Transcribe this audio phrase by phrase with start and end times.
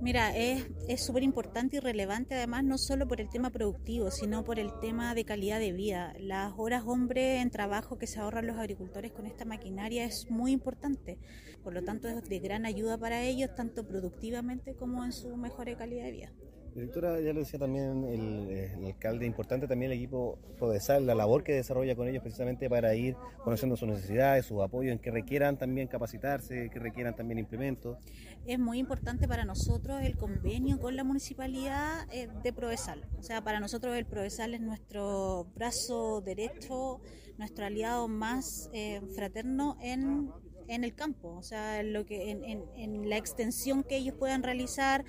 [0.00, 4.60] Mira, es súper importante y relevante además no solo por el tema productivo, sino por
[4.60, 6.14] el tema de calidad de vida.
[6.20, 10.52] Las horas hombre en trabajo que se ahorran los agricultores con esta maquinaria es muy
[10.52, 11.18] importante.
[11.64, 15.76] Por lo tanto, es de gran ayuda para ellos, tanto productivamente como en su mejor
[15.76, 16.32] calidad de vida.
[16.78, 21.52] Directora, ya lo decía también el, alcalde, importante también el equipo Prodesal, la labor que
[21.52, 25.88] desarrolla con ellos precisamente para ir conociendo sus necesidades, sus apoyos, en que requieran también
[25.88, 27.98] capacitarse, que requieran también implementos.
[28.46, 33.04] Es muy importante para nosotros el convenio con la municipalidad eh, de Prodesal.
[33.18, 37.00] O sea, para nosotros el Prodesal es nuestro brazo derecho,
[37.38, 40.30] nuestro aliado más eh, fraterno en
[40.68, 45.04] en el campo, o sea, en, lo que, en, la extensión que ellos puedan realizar,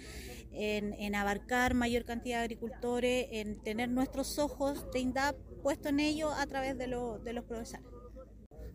[0.52, 6.32] en, abarcar mayor cantidad de agricultores, en tener nuestros ojos de INDAP puestos en ellos
[6.36, 7.86] a través de, de los profesores.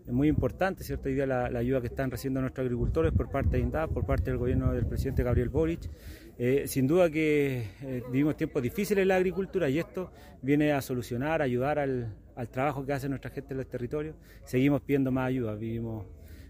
[0.06, 1.09] Es muy importante, ¿cierto?
[1.09, 4.30] Hoy día la, ayuda que están recibiendo nuestros agricultores por parte de INDAP, por parte
[4.30, 5.91] del gobierno del presidente Gabriel Boric.
[6.37, 10.11] Eh, sin duda que eh, vivimos tiempos difíciles en la agricultura y esto
[10.42, 14.17] viene a solucionar, a ayudar al, al trabajo que hace nuestra gente en los territorios.
[14.45, 16.05] Seguimos pidiendo más ayuda, vivimos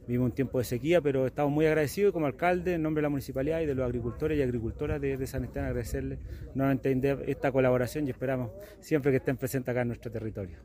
[0.06, 3.08] Vivimos un tiempo de sequía, pero estamos muy agradecidos como alcalde, en nombre de la
[3.08, 6.18] municipalidad y de los agricultores y agricultoras de, San Esteban, agradecerles
[6.54, 10.58] nuevamente esta colaboración y esperamos siempre que estén presentes acá en nuestro territorio.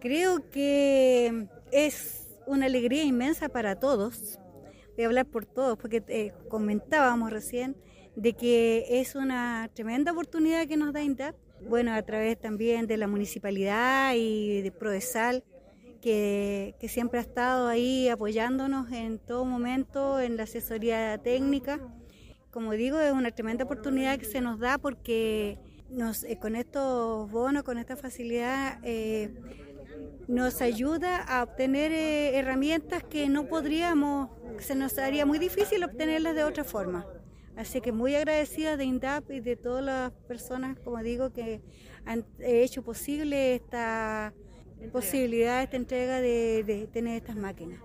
[0.00, 4.38] Creo que es una alegría inmensa para todos,
[4.96, 7.76] voy a hablar por todos, porque eh, comentábamos recién
[8.16, 11.34] de que es una tremenda oportunidad que nos da INDAP,
[11.68, 15.44] bueno, a través también de la municipalidad y de Prodesal,
[16.04, 21.80] que, siempre ha estado ahí apoyándonos en todo momento en la asesoría técnica.
[22.50, 27.30] Como digo, es una tremenda oportunidad que se nos da porque nos, eh, con estos
[27.30, 29.34] bonos, con esta facilidad, eh,
[30.28, 36.34] nos ayuda a obtener eh, herramientas que no podríamos, se nos haría muy difícil obtenerlas
[36.34, 37.06] de otra forma.
[37.56, 41.62] Así que muy agradecida de INDAP y de todas las personas, como digo, que
[42.04, 44.34] han hecho posible esta
[44.94, 47.80] posibilidad, esta entrega de, de tener estas máquinas.